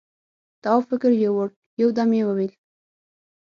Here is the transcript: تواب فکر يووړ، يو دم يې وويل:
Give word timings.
تواب 0.61 0.83
فکر 0.89 1.11
يووړ، 1.23 1.49
يو 1.81 1.89
دم 1.97 2.09
يې 2.17 2.23
وويل: 2.27 2.53